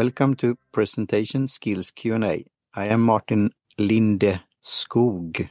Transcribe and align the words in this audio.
Welcome 0.00 0.34
to 0.36 0.56
Presentation 0.72 1.46
Skills 1.46 1.90
Q&A. 1.90 2.46
I 2.74 2.86
am 2.86 3.02
Martin 3.02 3.50
Lindeskog, 3.78 5.50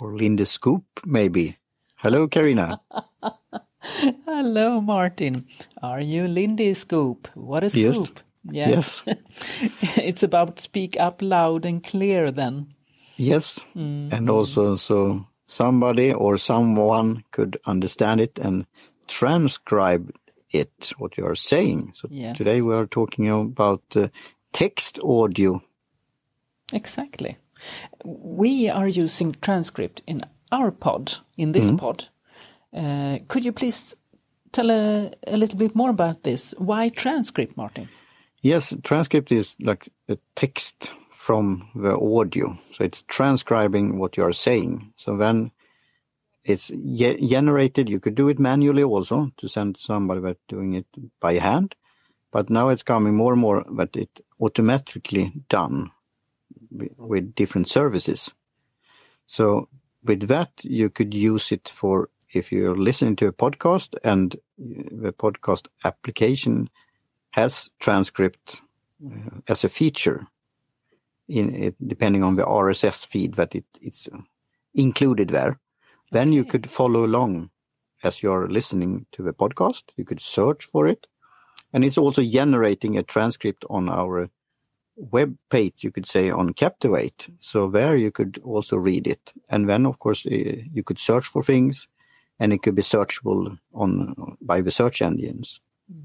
or 0.00 0.12
Lindeskop 0.12 0.82
maybe. 1.06 1.56
Hello, 1.94 2.26
Karina. 2.26 2.80
Hello, 4.26 4.80
Martin. 4.80 5.46
Are 5.80 6.00
you 6.00 6.24
Lindeskop? 6.24 7.28
What 7.34 7.62
a 7.62 7.70
Scoop. 7.70 8.18
Yes. 8.50 8.92
scoop. 8.94 9.18
Yes. 9.20 9.68
it's 9.98 10.24
about 10.24 10.58
speak 10.58 10.98
up 10.98 11.22
loud 11.22 11.64
and 11.64 11.84
clear 11.84 12.32
then. 12.32 12.66
Yes, 13.16 13.64
mm-hmm. 13.76 14.12
and 14.12 14.28
also 14.28 14.74
so 14.74 15.24
somebody 15.46 16.12
or 16.12 16.38
someone 16.38 17.22
could 17.30 17.60
understand 17.66 18.20
it 18.20 18.36
and 18.40 18.66
transcribe 19.06 20.10
it, 20.50 20.92
what 20.98 21.16
you 21.16 21.26
are 21.26 21.34
saying. 21.34 21.92
So 21.94 22.08
Yes. 22.10 22.36
today 22.36 22.62
we 22.62 22.74
are 22.74 22.86
talking 22.86 23.28
about 23.28 23.82
uh, 23.96 24.08
text 24.52 24.98
audio. 25.02 25.62
Exactly. 26.72 27.36
We 28.04 28.68
are 28.68 28.88
using 28.88 29.34
transcript 29.40 30.02
in 30.06 30.20
our 30.52 30.70
pod, 30.70 31.14
in 31.36 31.52
this 31.52 31.70
pod. 31.72 32.04
Uh, 32.72 33.18
could 33.28 33.44
you 33.44 33.52
please 33.52 33.96
tell 34.52 34.70
a, 34.70 35.10
a 35.26 35.36
little 35.36 35.58
bit 35.58 35.74
more 35.74 35.90
about 35.90 36.22
this? 36.22 36.54
Why 36.58 36.88
transcript, 36.88 37.56
Martin? 37.56 37.88
Yes, 38.40 38.74
transcript 38.84 39.32
is 39.32 39.56
like 39.60 39.88
a 40.08 40.18
text 40.36 40.92
from 41.10 41.68
the 41.74 41.98
audio. 41.98 42.56
So 42.76 42.84
it's 42.84 43.02
transcribing 43.08 43.98
what 43.98 44.16
you 44.16 44.22
are 44.24 44.32
saying. 44.32 44.92
So 44.96 45.16
when 45.16 45.50
it's 46.48 46.68
ge- 46.68 47.20
generated, 47.28 47.90
you 47.90 48.00
could 48.00 48.14
do 48.14 48.28
it 48.28 48.38
manually 48.38 48.82
also 48.82 49.30
to 49.36 49.48
send 49.48 49.76
somebody 49.76 50.20
but 50.20 50.38
doing 50.48 50.74
it 50.74 50.86
by 51.20 51.34
hand. 51.34 51.74
But 52.32 52.48
now 52.48 52.70
it's 52.70 52.82
coming 52.82 53.14
more 53.14 53.34
and 53.34 53.40
more 53.40 53.64
that 53.76 53.94
it 53.96 54.08
automatically 54.40 55.32
done 55.48 55.90
wi- 56.72 56.94
with 56.96 57.34
different 57.34 57.68
services. 57.68 58.32
So 59.26 59.68
with 60.02 60.28
that, 60.28 60.50
you 60.62 60.88
could 60.88 61.12
use 61.12 61.52
it 61.52 61.68
for 61.68 62.08
if 62.32 62.50
you're 62.50 62.76
listening 62.76 63.16
to 63.16 63.26
a 63.26 63.32
podcast 63.32 63.94
and 64.02 64.34
the 64.56 65.12
podcast 65.12 65.68
application 65.84 66.70
has 67.30 67.68
transcript 67.78 68.62
uh, 69.06 69.40
as 69.48 69.64
a 69.64 69.68
feature 69.68 70.26
in 71.28 71.54
it, 71.54 71.76
depending 71.86 72.24
on 72.24 72.36
the 72.36 72.42
RSS 72.42 73.06
feed 73.06 73.34
that 73.34 73.54
it, 73.54 73.66
it's 73.82 74.08
included 74.74 75.28
there. 75.28 75.58
Then 76.10 76.32
you 76.32 76.44
could 76.44 76.68
follow 76.70 77.04
along 77.04 77.50
as 78.02 78.22
you're 78.22 78.48
listening 78.48 79.06
to 79.12 79.22
the 79.22 79.32
podcast. 79.32 79.84
You 79.96 80.04
could 80.04 80.20
search 80.20 80.64
for 80.66 80.86
it. 80.86 81.06
And 81.72 81.84
it's 81.84 81.98
also 81.98 82.22
generating 82.22 82.96
a 82.96 83.02
transcript 83.02 83.64
on 83.68 83.88
our 83.88 84.30
web 84.96 85.36
page, 85.50 85.84
you 85.84 85.90
could 85.90 86.06
say, 86.06 86.30
on 86.30 86.54
Captivate. 86.54 87.28
So 87.40 87.68
there 87.70 87.96
you 87.96 88.10
could 88.10 88.40
also 88.44 88.76
read 88.76 89.06
it. 89.06 89.32
And 89.48 89.68
then, 89.68 89.86
of 89.86 89.98
course, 89.98 90.24
uh, 90.26 90.30
you 90.72 90.82
could 90.82 90.98
search 90.98 91.26
for 91.26 91.42
things 91.42 91.88
and 92.40 92.52
it 92.52 92.62
could 92.62 92.74
be 92.74 92.82
searchable 92.82 93.58
on 93.74 94.36
by 94.40 94.60
the 94.60 94.70
search 94.70 95.02
engines. 95.02 95.60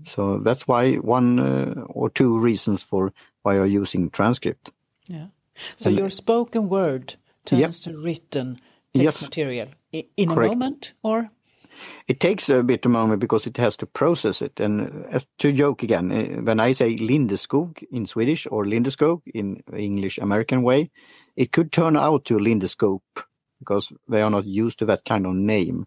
So 0.08 0.40
that's 0.40 0.68
why 0.68 0.96
one 0.96 1.40
uh, 1.40 1.82
or 1.90 2.10
two 2.10 2.40
reasons 2.40 2.84
for 2.84 3.14
why 3.42 3.56
you're 3.56 3.66
using 3.66 4.10
transcript. 4.10 4.72
Yeah. 5.08 5.28
So 5.76 5.90
And- 5.90 5.98
your 6.00 6.10
spoken 6.10 6.70
word 6.70 7.16
turns 7.46 7.86
Yep. 7.88 7.94
to 7.96 8.02
written 8.02 8.56
text 8.94 9.04
Yes. 9.04 9.22
material 9.22 9.68
in 9.94 10.32
a 10.32 10.36
moment 10.36 10.94
or? 11.04 11.30
It 12.08 12.20
takes 12.20 12.50
a 12.50 12.64
bit 12.64 12.86
of 12.86 12.92
moment 12.92 13.20
because 13.20 13.48
it 13.48 13.58
has 13.58 13.76
to 13.78 13.86
process 13.86 14.42
it. 14.42 14.60
And 14.60 15.06
uh, 15.12 15.20
to 15.40 15.52
joke 15.52 15.84
again, 15.84 16.12
uh, 16.12 16.42
when 16.42 16.60
I 16.60 16.74
say 16.74 16.96
Lindeskog 16.96 17.84
in 17.92 18.06
Swedish 18.06 18.48
or 18.50 18.66
Lindeskog 18.66 19.22
in 19.34 19.64
English 19.76 20.18
American 20.18 20.64
way, 20.64 20.92
it 21.36 21.52
could 21.52 21.72
turn 21.72 21.98
out 21.98 22.26
to 22.26 22.38
Lindescope 22.38 23.02
because 23.60 23.92
they 24.08 24.22
are 24.22 24.30
not 24.30 24.46
used 24.46 24.80
to 24.80 24.86
that 24.86 25.06
kind 25.06 25.26
of 25.26 25.34
name. 25.34 25.86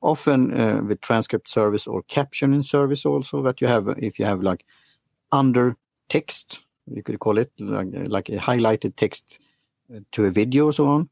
Often 0.00 0.58
uh, 0.58 0.82
with 0.82 1.00
transcript 1.00 1.50
service 1.50 1.86
or 1.86 2.02
captioning 2.04 2.64
service 2.64 3.04
also 3.04 3.42
that 3.42 3.60
you 3.60 3.66
have, 3.66 3.88
if 3.98 4.18
you 4.18 4.24
have 4.24 4.42
like 4.42 4.64
under 5.32 5.76
text, 6.08 6.60
you 6.86 7.02
could 7.02 7.18
call 7.18 7.38
it 7.38 7.50
like, 7.58 7.88
like 7.92 8.28
a 8.28 8.36
highlighted 8.36 8.94
text 8.96 9.38
uh, 9.94 10.00
to 10.12 10.24
a 10.24 10.30
video 10.30 10.66
or 10.66 10.72
so 10.72 10.86
on. 10.86 11.10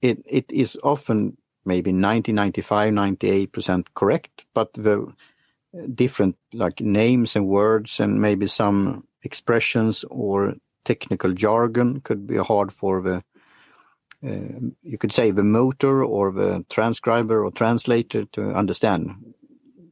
It, 0.00 0.22
it 0.24 0.50
is 0.50 0.78
often 0.82 1.36
maybe 1.64 1.92
90, 1.92 2.32
95, 2.32 2.92
98% 2.92 3.86
correct, 3.94 4.44
but 4.54 4.72
the 4.74 5.12
different 5.94 6.36
like 6.52 6.80
names 6.80 7.36
and 7.36 7.46
words 7.46 8.00
and 8.00 8.20
maybe 8.20 8.46
some 8.46 9.04
expressions 9.22 10.04
or 10.10 10.54
technical 10.84 11.32
jargon 11.32 12.00
could 12.00 12.26
be 12.26 12.36
hard 12.36 12.72
for 12.72 13.02
the 13.02 13.22
uh, 14.22 14.60
you 14.82 14.98
could 14.98 15.12
say 15.12 15.30
the 15.30 15.42
motor 15.42 16.04
or 16.04 16.32
the 16.32 16.64
transcriber 16.68 17.44
or 17.44 17.50
translator 17.52 18.24
to 18.32 18.50
understand 18.52 19.34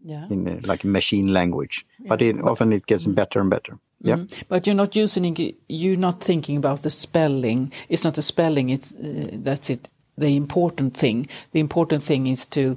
Yeah. 0.05 0.27
in 0.31 0.49
uh, 0.49 0.61
like 0.67 0.85
machine 0.85 1.33
language 1.33 1.85
but 2.09 2.23
it 2.23 2.37
often 2.45 2.73
it 2.73 2.87
gets 2.87 3.07
better 3.07 3.41
and 3.41 3.51
better 3.51 3.79
yeah 4.01 4.17
Mm. 4.17 4.45
But 4.49 4.67
you're 4.67 4.77
not 4.77 4.97
using 4.97 5.37
you're 5.69 6.01
not 6.01 6.25
thinking 6.25 6.57
about 6.57 6.83
the 6.83 6.91
spelling. 6.91 7.73
It's 7.89 8.05
not 8.05 8.15
the 8.15 8.23
spelling, 8.23 8.71
it's 8.71 8.95
uh, 8.95 9.31
that's 9.45 9.71
it. 9.71 9.91
The 10.19 10.37
important 10.37 10.97
thing, 10.97 11.27
the 11.53 11.61
important 11.61 12.03
thing 12.03 12.27
is 12.27 12.47
to 12.47 12.77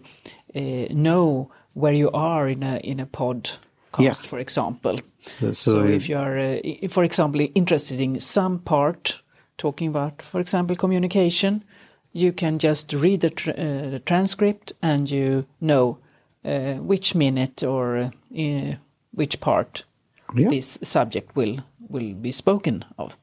uh, 0.55 0.85
know 0.93 1.51
where 1.75 1.93
you 1.93 2.09
are 2.13 2.47
in 2.51 2.63
a 2.63 2.77
in 2.83 2.99
a 2.99 3.05
podcast, 3.05 3.57
Yeah. 3.99 4.13
for 4.13 4.39
example. 4.39 4.97
so, 5.19 5.53
So, 5.53 5.71
so 5.71 5.85
if 5.85 6.09
you 6.09 6.17
are, 6.19 6.37
uh, 6.37 6.87
for 6.89 7.03
example, 7.03 7.47
interested 7.55 7.99
in 8.01 8.19
some 8.19 8.59
part, 8.59 9.21
talking 9.57 9.89
about, 9.95 10.21
for 10.21 10.39
example, 10.41 10.75
communication, 10.75 11.63
you 12.13 12.33
can 12.33 12.57
just 12.59 12.93
read 12.93 13.21
the, 13.21 13.29
tr- 13.29 13.51
uh, 13.51 13.89
the 13.91 14.01
transcript 14.05 14.73
and 14.81 15.09
you 15.09 15.45
know 15.59 15.97
uh, 16.45 16.73
which 16.87 17.15
minute 17.15 17.63
or 17.63 17.97
uh, 18.37 18.75
which 19.15 19.39
part 19.39 19.83
Yeah. 20.35 20.49
this 20.49 20.79
subject 20.83 21.35
will 21.35 21.57
will 21.89 22.13
be 22.13 22.31
spoken 22.31 22.83
of. 22.97 23.15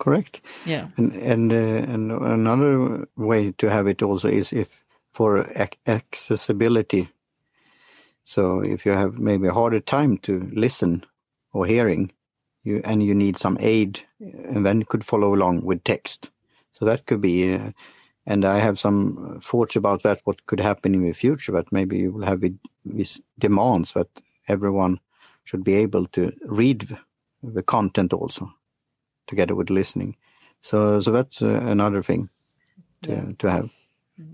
Correct 0.00 0.40
Yeah. 0.66 0.88
And 0.96 1.12
and 1.14 1.52
uh, 1.52 1.92
and 1.92 2.12
another 2.12 3.08
way 3.16 3.52
to 3.52 3.70
have 3.70 3.90
it 3.90 4.02
also 4.02 4.28
is 4.28 4.52
if 4.52 4.84
for 5.12 5.46
ac- 5.56 5.78
accessibility. 5.86 7.08
So 8.24 8.60
if 8.60 8.86
you 8.86 8.92
have 8.92 9.18
maybe 9.18 9.48
a 9.48 9.52
harder 9.52 9.80
time 9.80 10.18
to 10.18 10.50
listen 10.52 11.04
or 11.52 11.66
hearing, 11.66 12.12
you 12.64 12.80
and 12.84 13.02
you 13.02 13.14
need 13.14 13.38
some 13.38 13.56
aid, 13.60 14.00
and 14.20 14.64
then 14.64 14.80
you 14.80 14.86
could 14.86 15.04
follow 15.04 15.34
along 15.34 15.64
with 15.64 15.84
text. 15.84 16.30
So 16.72 16.84
that 16.84 17.06
could 17.06 17.20
be. 17.20 17.54
Uh, 17.54 17.72
and 18.26 18.44
I 18.44 18.60
have 18.60 18.78
some 18.78 19.40
thoughts 19.42 19.76
about 19.76 20.02
that. 20.02 20.20
What 20.24 20.46
could 20.46 20.60
happen 20.60 20.94
in 20.94 21.02
the 21.02 21.14
future? 21.14 21.52
That 21.52 21.72
maybe 21.72 21.98
you 21.98 22.12
will 22.12 22.26
have 22.26 22.44
these 22.84 23.20
demands 23.38 23.92
that 23.92 24.08
everyone 24.46 25.00
should 25.44 25.64
be 25.64 25.74
able 25.82 26.06
to 26.06 26.32
read 26.42 26.98
the 27.42 27.62
content 27.62 28.12
also 28.12 28.52
together 29.30 29.56
with 29.56 29.70
listening. 29.70 30.16
So, 30.62 31.00
so 31.00 31.12
that's 31.12 31.42
uh, 31.42 31.48
another 31.48 32.02
thing 32.02 32.28
to, 33.04 33.12
Yeah. 33.12 33.32
to 33.38 33.50
have. 33.50 33.70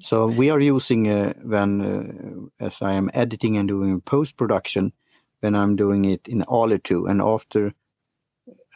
So 0.00 0.26
we 0.26 0.50
are 0.50 0.60
using 0.60 1.08
uh, 1.08 1.34
when, 1.42 2.50
uh, 2.60 2.64
as 2.64 2.82
I 2.82 2.94
am 2.94 3.10
editing 3.14 3.58
and 3.58 3.68
doing 3.68 4.00
post 4.02 4.36
production, 4.36 4.92
when 5.40 5.54
I'm 5.54 5.76
doing 5.76 6.06
it 6.06 6.28
in 6.28 6.42
Alitu, 6.42 7.08
and 7.10 7.22
after 7.22 7.72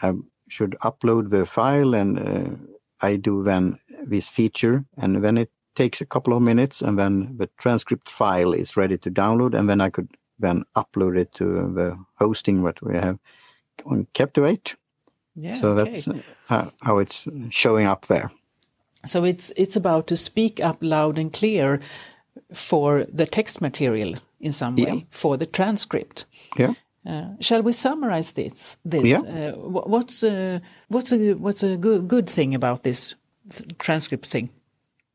I 0.03 0.15
should 0.49 0.77
upload 0.83 1.31
the 1.31 1.47
file, 1.47 1.95
and 1.95 2.19
uh, 2.19 2.51
I 3.07 3.17
do 3.17 3.43
then 3.45 3.79
this 4.07 4.29
feature, 4.29 4.85
and 4.97 5.25
then 5.25 5.39
it 5.39 5.51
takes 5.77 6.01
a 6.01 6.07
couple 6.07 6.37
of 6.37 6.43
minutes, 6.43 6.83
and 6.83 6.99
then 6.99 7.37
the 7.39 7.49
transcript 7.59 8.11
file 8.11 8.53
is 8.55 8.77
ready 8.77 8.99
to 8.99 9.11
download, 9.11 9.59
and 9.59 9.69
then 9.69 9.81
I 9.81 9.91
could 9.91 10.09
then 10.39 10.65
upload 10.77 11.19
it 11.19 11.33
to 11.35 11.45
the 11.75 11.99
hosting 12.19 12.65
that 12.65 12.83
we 12.83 12.95
have 12.95 13.19
on 13.87 14.07
Captivate. 14.15 14.77
Yeah. 15.35 15.61
So 15.61 15.69
okay. 15.79 15.91
that's 15.91 16.09
uh, 16.09 16.21
how, 16.47 16.73
how 16.83 16.99
it's 16.99 17.27
showing 17.51 17.87
up 17.87 18.07
there. 18.07 18.31
So 19.07 19.25
it's 19.25 19.53
it's 19.57 19.77
about 19.77 20.09
to 20.09 20.17
speak 20.17 20.61
up 20.61 20.79
loud 20.81 21.19
and 21.19 21.33
clear 21.33 21.81
for 22.53 23.05
the 23.13 23.27
text 23.27 23.61
material 23.61 24.15
in 24.41 24.53
some 24.53 24.77
way 24.77 24.83
Yeah. 24.93 25.05
for 25.11 25.37
the 25.37 25.47
transcript. 25.47 26.27
Yeah. 26.59 26.75
Uh, 27.07 27.29
shall 27.41 27.63
we 27.63 27.73
summarize 27.73 28.33
this? 28.33 28.77
This 28.85 29.05
Yeah. 29.05 29.21
uh, 29.21 29.53
what's 29.57 30.23
a 30.23 30.61
what's 30.89 31.13
a 31.13 31.33
what's 31.35 31.63
a 31.63 31.77
good 31.77 32.09
good 32.09 32.29
thing 32.29 32.55
about 32.55 32.83
this 32.83 33.15
th- 33.55 33.79
transcript 33.79 34.27
thing? 34.27 34.51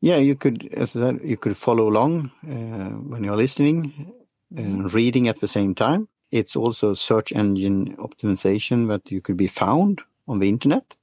Yeah, 0.00 0.16
you 0.16 0.34
could, 0.34 0.68
as 0.74 0.94
I 0.96 1.00
said, 1.00 1.20
you 1.24 1.36
could 1.36 1.56
follow 1.56 1.88
along 1.88 2.30
uh, 2.44 2.90
when 3.08 3.24
you're 3.24 3.36
listening 3.36 4.12
and 4.54 4.92
reading 4.92 5.28
at 5.28 5.40
the 5.40 5.48
same 5.48 5.74
time. 5.74 6.08
It's 6.38 6.56
also 6.56 6.94
search 6.94 7.32
engine 7.32 7.96
optimization 7.96 8.88
that 8.88 9.10
you 9.10 9.20
could 9.20 9.36
be 9.36 9.48
found 9.48 10.02
on 10.26 10.40
the 10.40 10.48
internet, 10.48 10.96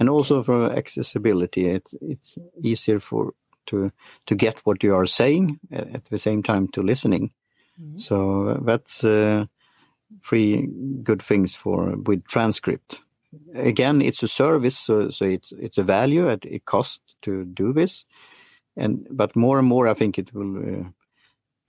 and 0.00 0.08
also 0.08 0.42
for 0.42 0.72
accessibility. 0.78 1.66
It's 1.66 1.94
it's 2.00 2.38
easier 2.62 3.00
for 3.00 3.32
to 3.66 3.90
to 4.24 4.34
get 4.34 4.60
what 4.64 4.82
you 4.82 4.94
are 4.94 5.06
saying 5.06 5.58
at, 5.70 6.04
the 6.10 6.18
same 6.18 6.42
time 6.42 6.68
to 6.68 6.82
listening. 6.82 7.32
So 7.96 8.60
that's 8.66 9.04
uh, 9.04 9.46
free 10.22 10.68
good 11.02 11.22
things 11.22 11.54
for 11.54 11.96
with 12.06 12.24
transcript. 12.26 13.00
Again, 13.54 14.02
it's 14.02 14.22
a 14.22 14.28
service, 14.28 14.78
so, 14.78 15.10
so 15.10 15.24
it's 15.24 15.52
it's 15.52 15.78
a 15.78 15.84
value 15.84 16.30
at 16.30 16.44
a 16.46 16.58
cost 16.58 17.00
to 17.20 17.44
do 17.44 17.72
this, 17.72 18.06
and 18.76 19.06
but 19.10 19.36
more 19.36 19.58
and 19.58 19.68
more, 19.68 19.90
I 19.90 19.94
think 19.94 20.18
it 20.18 20.32
will 20.32 20.56
uh, 20.58 20.88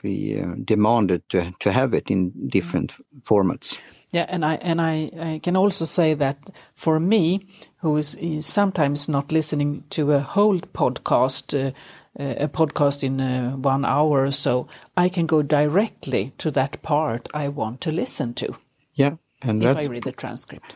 be 0.02 0.40
uh, 0.40 0.56
demanded 0.66 1.28
to 1.30 1.52
to 1.60 1.72
have 1.72 1.94
it 1.94 2.10
in 2.10 2.32
different 2.48 2.94
formats. 3.22 3.80
Yeah, 4.12 4.26
and 4.28 4.44
I 4.44 4.56
and 4.56 4.82
I, 4.82 5.12
I 5.20 5.40
can 5.44 5.56
also 5.56 5.86
say 5.86 6.16
that 6.16 6.50
for 6.76 7.00
me, 7.00 7.48
who 7.78 7.98
is, 7.98 8.16
is 8.16 8.46
sometimes 8.46 9.08
not 9.08 9.32
listening 9.32 9.84
to 9.92 10.14
a 10.14 10.20
whole 10.20 10.58
podcast, 10.58 11.54
uh, 11.54 11.72
a 12.18 12.48
podcast 12.48 13.04
in 13.04 13.22
uh, 13.22 13.52
one 13.52 13.86
hour 13.86 14.26
or 14.26 14.32
so, 14.32 14.68
I 14.98 15.10
can 15.10 15.28
go 15.28 15.44
directly 15.44 16.34
to 16.40 16.52
that 16.52 16.82
part 16.82 17.30
I 17.34 17.50
want 17.50 17.82
to 17.82 17.92
listen 17.92 18.34
to. 18.36 18.56
Yeah, 18.96 19.18
and 19.42 19.64
if 19.64 19.78
I 19.78 19.86
read 19.86 20.04
the 20.04 20.12
transcript. 20.12 20.76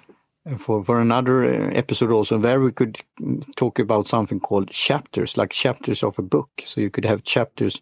For 0.57 0.83
for 0.83 0.99
another 0.99 1.45
uh, 1.45 1.71
episode 1.73 2.11
also, 2.11 2.37
there 2.37 2.59
we 2.59 2.71
could 2.71 2.99
talk 3.55 3.79
about 3.79 4.07
something 4.07 4.41
called 4.41 4.69
chapters, 4.69 5.37
like 5.37 5.51
chapters 5.51 6.03
of 6.03 6.19
a 6.19 6.21
book. 6.21 6.49
So 6.65 6.81
you 6.81 6.89
could 6.89 7.05
have 7.05 7.23
chapters 7.23 7.81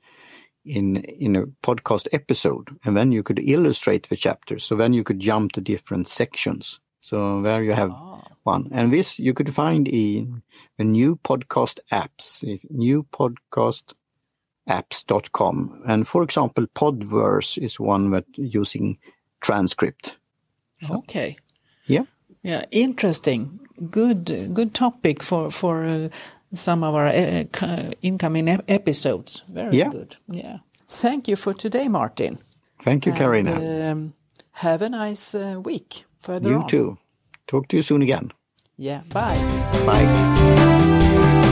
in 0.66 0.98
in 0.98 1.36
a 1.36 1.46
podcast 1.64 2.08
episode 2.12 2.70
and 2.84 2.96
then 2.96 3.12
you 3.12 3.24
could 3.24 3.40
illustrate 3.40 4.08
the 4.10 4.16
chapters 4.16 4.64
so 4.64 4.76
then 4.76 4.94
you 4.94 5.04
could 5.04 5.20
jump 5.20 5.54
to 5.54 5.62
different 5.62 6.08
sections. 6.08 6.80
So 7.00 7.42
there 7.42 7.64
you 7.64 7.74
have 7.74 7.92
oh. 7.92 8.22
one. 8.44 8.70
And 8.72 8.94
this 8.94 9.18
you 9.18 9.34
could 9.34 9.54
find 9.54 9.88
in 9.88 10.44
the 10.78 10.84
new 10.84 11.16
podcast 11.18 11.80
apps 11.92 12.44
new 12.70 13.04
podcast 13.04 13.94
apps.com 14.70 15.82
and 15.88 16.08
for 16.08 16.22
example 16.22 16.68
podverse 16.76 17.58
is 17.58 17.80
one 17.80 18.12
that 18.12 18.26
using 18.36 18.98
transcript. 19.42 20.16
So, 20.82 20.98
okay. 20.98 21.38
Yeah. 21.86 22.04
Yeah 22.44 22.66
interesting. 22.72 23.60
Good 23.90 24.54
good 24.54 24.76
topic 24.76 25.24
for 25.24 25.50
for 25.50 25.86
uh, 25.86 26.10
some 26.54 26.84
of 26.84 26.96
our 26.96 27.08
uh, 27.08 27.92
incoming 28.02 28.50
episodes. 28.68 29.44
Very 29.50 29.78
yeah. 29.78 29.90
good. 29.90 30.16
Yeah. 30.28 30.58
Thank 30.88 31.28
you 31.28 31.36
for 31.36 31.54
today, 31.54 31.88
Martin. 31.88 32.40
Thank 32.82 33.06
you, 33.06 33.14
Karina. 33.14 33.92
Um, 33.92 34.14
have 34.52 34.82
a 34.82 34.90
nice 34.90 35.36
uh, 35.36 35.60
week 35.64 36.06
further 36.22 36.50
you 36.50 36.56
on. 36.56 36.62
You 36.64 36.68
too. 36.68 36.98
Talk 37.48 37.68
to 37.70 37.78
you 37.78 37.82
soon 37.82 38.02
again. 38.02 38.32
Yeah. 38.78 39.02
Bye. 39.10 39.38
Bye. 39.86 41.48